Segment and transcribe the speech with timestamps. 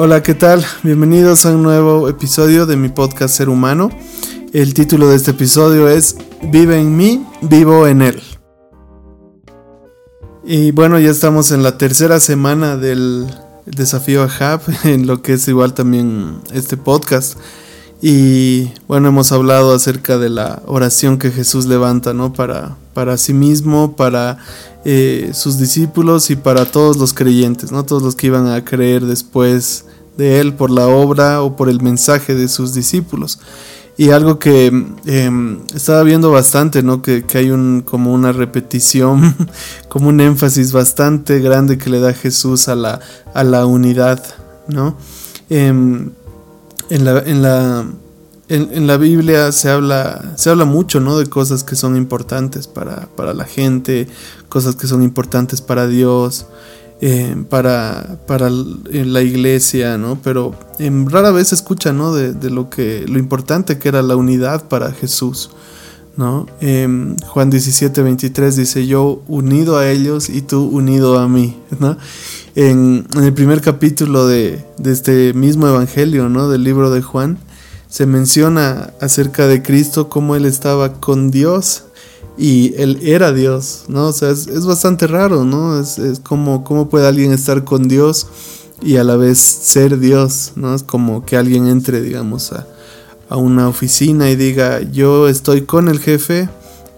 [0.00, 0.64] Hola, ¿qué tal?
[0.84, 3.90] Bienvenidos a un nuevo episodio de mi podcast Ser Humano.
[4.52, 8.22] El título de este episodio es Vive en mí, vivo en él.
[10.44, 13.26] Y bueno, ya estamos en la tercera semana del
[13.66, 17.36] desafío a Hub, en lo que es igual también este podcast.
[18.00, 22.32] Y bueno, hemos hablado acerca de la oración que Jesús levanta, ¿no?
[22.32, 24.38] Para, para sí mismo, para
[24.90, 27.84] eh, sus discípulos y para todos los creyentes, ¿no?
[27.84, 29.84] Todos los que iban a creer después
[30.16, 33.38] de él por la obra o por el mensaje de sus discípulos.
[33.98, 34.68] Y algo que
[35.04, 37.02] em, estaba viendo bastante, ¿no?
[37.02, 39.36] Que, hay un, como una repetición,
[39.90, 43.00] como un énfasis bastante grande que le da Jesús a la,
[43.34, 44.24] a la unidad,
[44.68, 44.96] ¿no?
[45.50, 46.12] Em,
[46.88, 47.84] en, la, en, la,
[48.48, 51.18] en, la Biblia se habla, se habla mucho, ¿no?
[51.18, 54.08] De cosas que son importantes para, para la gente,
[54.48, 56.46] cosas que son importantes para Dios.
[57.00, 60.18] Eh, para, para la iglesia, ¿no?
[60.20, 62.12] Pero en rara vez se escucha, ¿no?
[62.12, 65.50] De, lo que lo importante que era la unidad para Jesús,
[66.16, 66.46] ¿no?
[66.60, 71.96] Em, Juan 17, 23 dice, yo unido a ellos y tú unido a mí, ¿no?
[72.56, 76.48] En, el primer capítulo de, de, este mismo evangelio, ¿no?
[76.48, 77.38] Del libro de Juan,
[77.88, 81.84] se menciona acerca de Cristo, cómo él estaba con Dios
[82.36, 84.08] y él era Dios, ¿no?
[84.08, 85.80] O sea, es, bastante raro, ¿no?
[85.80, 88.28] Es, como, ¿cómo puede alguien estar con Dios
[88.80, 90.74] y a la vez ser Dios, ¿no?
[90.74, 92.66] Es como que alguien entre, digamos, a,
[93.28, 96.48] a una oficina y diga, yo estoy con el jefe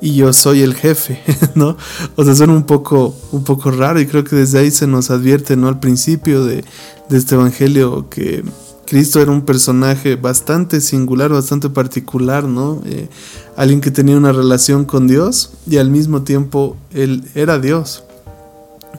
[0.00, 1.20] y yo soy el jefe,
[1.54, 1.76] ¿no?
[2.16, 5.10] O sea, suena un poco, un poco raro y creo que desde ahí se nos
[5.10, 5.68] advierte, ¿no?
[5.68, 6.64] Al principio de,
[7.08, 8.42] de este evangelio que
[8.88, 12.80] Cristo era un personaje bastante singular, bastante particular, ¿no?
[12.86, 13.10] Eh,
[13.54, 18.02] alguien que tenía una relación con Dios y al mismo tiempo él era Dios.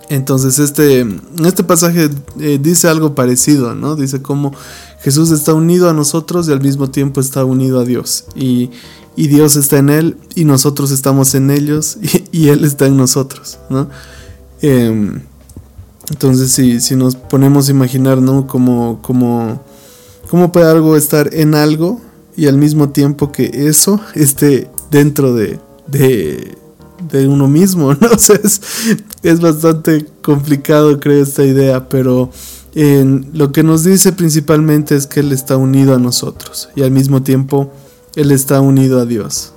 [0.09, 1.07] Entonces este,
[1.43, 3.95] este pasaje eh, dice algo parecido, ¿no?
[3.95, 4.53] Dice cómo
[5.01, 8.25] Jesús está unido a nosotros y al mismo tiempo está unido a Dios.
[8.35, 8.69] Y,
[9.15, 11.97] Dios está en Él y nosotros estamos en ellos
[12.31, 13.89] y, Él está en nosotros, ¿no?
[14.61, 15.23] Em,
[16.11, 18.45] entonces si, si nos ponemos a imaginar, ¿no?
[18.45, 19.67] Como, como
[20.29, 21.99] ¿Cómo puede algo estar en algo
[22.37, 27.93] y al mismo tiempo que eso esté dentro de, de, uno mismo?
[27.99, 28.09] ¿no?
[29.23, 32.29] es, bastante complicado, creo, esta idea, pero
[32.75, 37.23] lo que nos dice principalmente es que Él está unido a nosotros y al mismo
[37.23, 37.73] tiempo
[38.15, 39.53] Él está unido a Dios.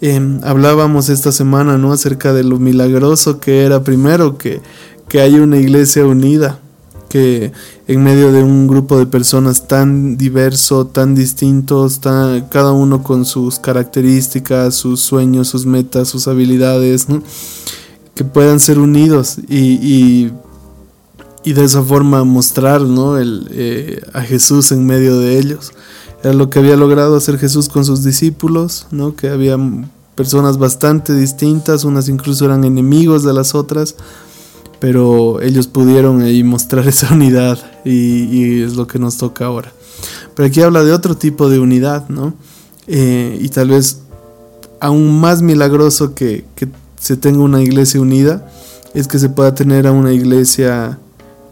[0.00, 1.92] Em, hablábamos esta semana ¿no?
[1.92, 4.62] acerca de lo milagroso que era primero que,
[5.10, 6.58] que haya una iglesia unida
[7.10, 7.52] que
[7.88, 13.58] en medio de un grupo de personas tan diverso, tan distintos, cada uno con sus
[13.58, 17.08] características, sus sueños, sus metas, sus habilidades,
[18.14, 20.30] que puedan ser unidos y,
[21.44, 22.80] de esa forma mostrar
[23.50, 25.72] eh, a Jesús en medio de ellos.
[26.22, 29.16] Era lo que había logrado hacer Jesús con sus discípulos, ¿no?
[29.16, 29.58] que había
[30.14, 33.96] personas bastante distintas, unas incluso eran enemigos de las otras
[34.80, 39.72] pero ellos pudieron ahí mostrar esa unidad y, es lo que nos toca ahora.
[40.34, 42.34] Pero aquí habla de otro tipo de unidad, ¿no?
[42.86, 44.00] Eh, y tal vez
[44.80, 46.44] aún más milagroso que,
[46.98, 48.50] se tenga una iglesia unida
[48.92, 50.98] es que se pueda tener a una iglesia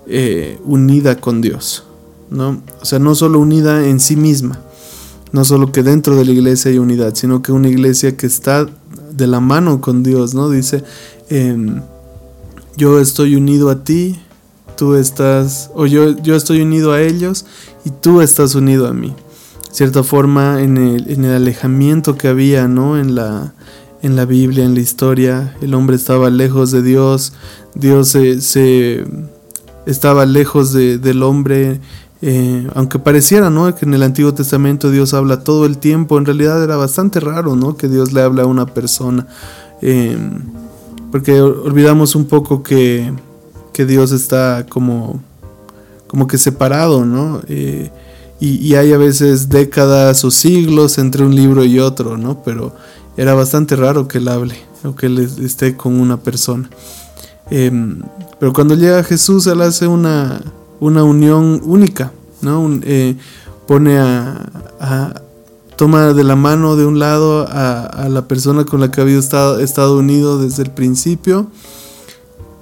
[0.06, 1.84] eh, unida con Dios,
[2.30, 2.62] ¿no?
[2.82, 4.60] O sea, no solo unida en sí misma,
[5.32, 8.66] no solo que dentro de la iglesia hay unidad, sino que una iglesia que está
[9.10, 10.50] de la mano con Dios, ¿no?
[10.50, 10.84] Dice,
[11.30, 11.80] em,
[12.78, 14.20] yo estoy unido a ti,
[14.76, 17.44] tú estás, o yo, yo estoy unido a ellos
[17.84, 19.14] y tú estás unido a mí.
[19.72, 22.96] cierta forma, en el, en el alejamiento que había, ¿no?
[22.96, 23.52] En la,
[24.00, 27.32] en la Biblia, en la historia, el hombre estaba lejos de Dios,
[27.74, 29.04] Dios se,
[29.84, 31.80] estaba lejos del hombre,
[32.22, 33.74] eh, aunque pareciera, ¿no?
[33.74, 37.56] Que en el Antiguo Testamento Dios habla todo el tiempo, en realidad era bastante raro,
[37.56, 37.76] ¿no?
[37.76, 39.26] Que Dios le habla a una persona.
[39.82, 40.16] Eh,
[41.10, 43.12] porque olvidamos un poco que,
[43.86, 45.22] Dios está como,
[46.08, 47.40] como que separado, ¿no?
[47.46, 47.92] Eh,
[48.40, 52.42] y, hay a veces décadas o siglos entre un libro y otro, ¿no?
[52.42, 52.74] Pero
[53.16, 56.68] era bastante raro que él hable o que él esté con una persona.
[57.50, 58.02] Em,
[58.40, 60.40] pero cuando llega Jesús, él hace una,
[60.80, 62.12] una unión única,
[62.42, 62.68] ¿no?
[62.82, 63.16] Eh,
[63.66, 65.22] pone a,
[65.78, 69.96] toma de la mano de un lado a, la persona con la que había estado,
[69.96, 71.46] unido desde el principio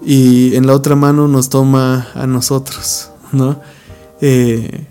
[0.05, 3.59] y en la otra mano nos toma a nosotros, ¿no?
[4.21, 4.87] Eh,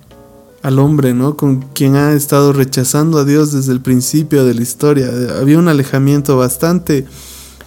[0.64, 1.38] al hombre, ¿no?
[1.38, 5.08] Con quien ha estado rechazando a Dios desde el principio de la historia.
[5.40, 7.06] Había un alejamiento bastante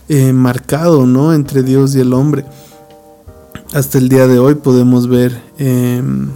[0.09, 1.35] eh, marcado, ¿no?
[1.35, 2.45] Entre Dios y el hombre.
[3.73, 6.31] Hasta el día de hoy podemos ver em,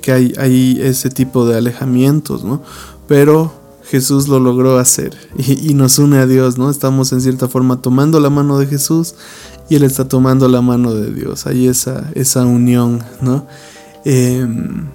[0.00, 2.62] que hay, hay ese tipo de alejamientos, ¿no?
[3.12, 3.52] Pero
[3.84, 6.70] Jesús lo logró hacer y, nos une a Dios, ¿no?
[6.70, 9.16] Estamos en cierta forma tomando la mano de Jesús
[9.68, 11.46] y Él está tomando la mano de Dios.
[11.46, 13.46] Hay esa, esa unión, ¿no?
[14.06, 14.86] Em,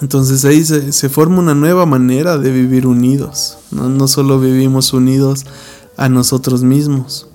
[0.00, 3.58] entonces ahí se, forma una nueva manera de vivir unidos.
[3.70, 5.44] No, solo vivimos unidos
[5.96, 7.28] a nosotros mismos,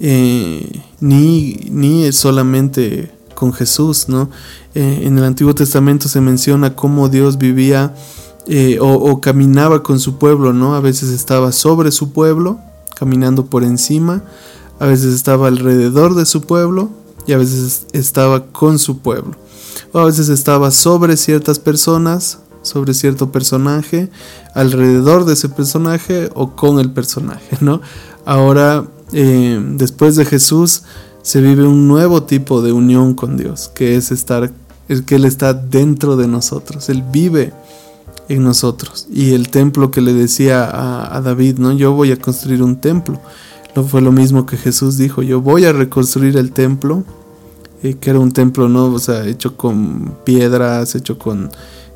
[0.00, 4.28] eh, ni, ni solamente con Jesús, ¿no?
[4.74, 7.94] Eh, en el Antiguo Testamento se menciona cómo Dios vivía
[8.50, 10.74] eh, o, caminaba con su pueblo, ¿no?
[10.74, 12.58] A veces estaba sobre su pueblo,
[12.96, 14.22] caminando por encima,
[14.80, 16.88] a veces estaba alrededor de su pueblo
[17.26, 19.36] y a veces estaba con su pueblo.
[19.92, 24.08] O a veces estaba sobre ciertas personas, sobre cierto personaje,
[24.54, 27.82] alrededor de ese personaje o con el personaje, ¿no?
[28.24, 30.84] Ahora, eh, después de Jesús,
[31.20, 34.50] se vive un nuevo tipo de unión con Dios, que es estar,
[34.88, 37.52] es que Él está dentro de nosotros, Él vive
[38.28, 39.06] en nosotros.
[39.10, 40.68] Y el templo que le decía
[41.14, 41.72] a, David, ¿no?
[41.72, 43.20] Yo voy a construir un templo.
[43.74, 47.04] No fue lo mismo que Jesús dijo, yo voy a reconstruir el templo,
[47.82, 48.86] eh, que era un templo, ¿no?
[48.86, 51.50] O sea, hecho con piedras, hecho con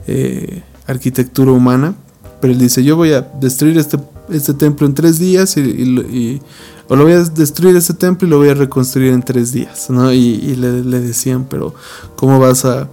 [0.06, 1.94] eh, arquitectura humana.
[2.40, 3.99] Pero él dice, yo voy a destruir este,
[4.31, 6.40] este templo en tres días y,
[6.88, 9.88] o lo voy a destruir este templo y lo voy a reconstruir en tres días,
[9.90, 10.12] ¿no?
[10.12, 11.75] Y, le, decían, pero
[12.17, 12.88] ¿cómo vas a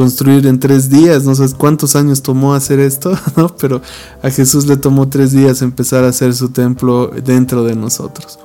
[0.00, 3.54] construir en tres días, no sé cuántos años tomó hacer esto, ¿no?
[3.56, 3.82] Pero
[4.22, 8.38] a Jesús le tomó tres días empezar a hacer su templo dentro de nosotros.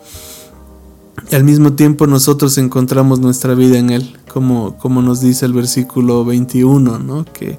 [1.32, 5.54] Y al mismo tiempo nosotros encontramos nuestra vida en Él, como, como nos dice el
[5.54, 7.24] versículo 21, ¿no?
[7.24, 7.58] Que,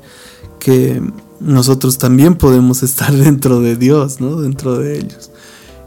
[0.58, 1.00] que
[1.40, 4.42] nosotros también podemos estar dentro de Dios, ¿no?
[4.42, 5.30] Dentro de ellos.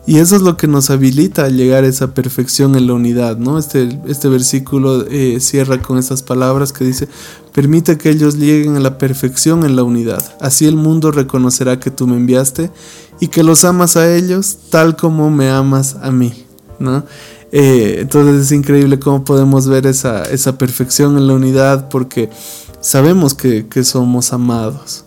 [0.07, 3.37] Y eso es lo que nos habilita a llegar a esa perfección en la unidad,
[3.37, 3.59] ¿no?
[3.59, 7.07] Este, este versículo eh, cierra con estas palabras que dice,
[7.53, 10.23] permite que ellos lleguen a la perfección en la unidad.
[10.39, 12.71] Así el mundo reconocerá que tú me enviaste
[13.19, 16.45] y que los amas a ellos tal como me amas a mí,
[16.79, 17.03] ¿no?
[17.51, 22.29] Eh, entonces es increíble cómo podemos ver esa, esa perfección en la unidad porque
[22.79, 25.05] sabemos que, somos amados,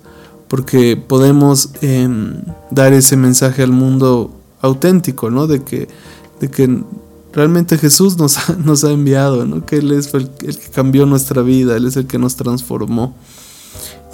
[0.48, 5.46] porque podemos em, dar ese mensaje al mundo auténtico, ¿no?
[5.46, 5.88] De que,
[6.40, 6.82] de que
[7.32, 9.66] realmente Jesús nos ha, nos ha enviado, ¿no?
[9.66, 13.14] Que Él es el, que cambió nuestra vida, Él es el que nos transformó.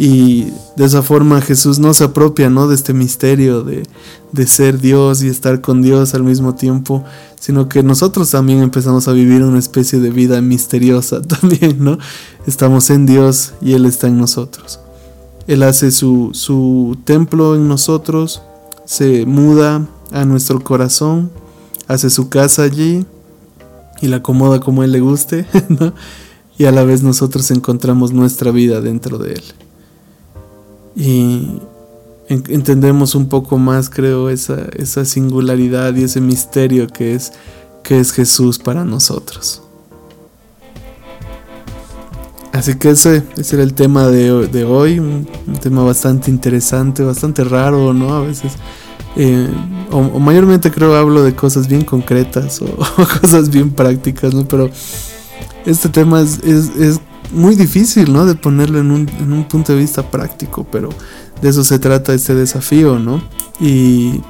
[0.00, 0.44] Y
[0.76, 2.68] de esa forma Jesús nos apropia, ¿no?
[2.68, 3.82] De este misterio de,
[4.30, 7.04] de ser Dios y estar con Dios al mismo tiempo,
[7.40, 11.98] sino que nosotros también empezamos a vivir una especie de vida misteriosa también, ¿no?
[12.46, 14.78] Estamos en Dios y Él está en nosotros.
[15.48, 18.42] Él hace su, su templo en nosotros,
[18.84, 21.31] se muda a nuestro corazón,
[21.87, 23.05] hace su casa allí
[24.00, 25.46] y la acomoda como él le guste,
[26.58, 29.44] y a la vez nosotros encontramos nuestra vida dentro de él.
[30.96, 31.60] Y
[32.28, 37.32] entendemos un poco más, creo, esa, esa singularidad y ese misterio que es,
[37.82, 39.62] que es Jesús para nosotros.
[42.52, 47.05] Así que ese, ese era el tema de, de hoy, un, un, tema bastante interesante,
[47.05, 48.14] bastante raro, ¿no?
[48.14, 48.55] A veces
[49.20, 49.49] eh,
[49.91, 52.67] o, mayormente creo hablo de cosas bien concretas o,
[53.20, 54.46] cosas bien prácticas, ¿no?
[54.46, 54.70] Pero
[55.67, 58.25] este tema es, es, muy difícil, ¿no?
[58.25, 60.89] De ponerlo en un, en un, punto de vista práctico, pero
[61.43, 63.22] de eso se trata este desafío, ¿no?
[63.60, 64.22] Y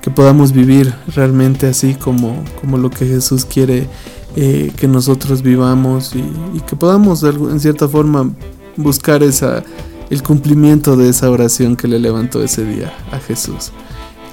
[0.00, 3.86] que podamos vivir realmente así como, como lo que Jesús quiere
[4.34, 6.24] eh, que nosotros vivamos y,
[6.56, 8.32] y, que podamos en cierta forma
[8.76, 9.62] buscar esa,
[10.10, 13.72] el cumplimiento de esa oración que le levantó ese día a Jesús.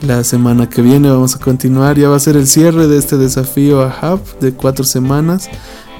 [0.02, 3.18] La semana que viene vamos a continuar, ya va a ser el cierre de este
[3.18, 5.50] desafío a Hub de cuatro semanas.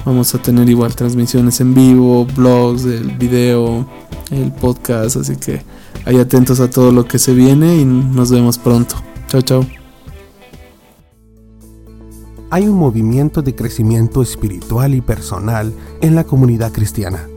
[0.06, 3.86] Vamos a tener igual transmisiones en vivo, blogs, el video,
[4.30, 5.62] el podcast, así que
[6.06, 8.96] hay atentos a todo lo que se viene y nos vemos pronto.
[9.28, 9.66] Chao, chao.
[12.48, 17.28] Hay un movimiento de crecimiento espiritual y personal en la comunidad cristiana.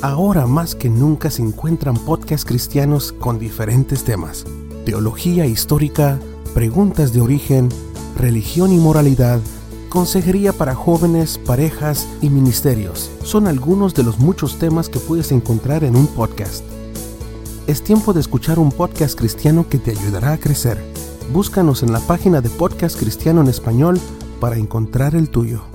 [0.00, 4.44] Ahora más que nunca se encuentran podcasts cristianos con diferentes temas
[4.84, 6.18] teología histórica,
[6.52, 7.68] preguntas de origen,
[8.16, 9.40] religión y moralidad,
[9.88, 13.10] consejería para jóvenes, parejas y ministerios.
[13.22, 16.64] Son algunos de los muchos temas que puedes encontrar en un podcast.
[17.66, 20.78] Es tiempo de escuchar un podcast cristiano que te ayudará a crecer.
[21.32, 23.98] Búscanos en la página de Podcast Cristiano en Español
[24.38, 25.73] para encontrar el tuyo.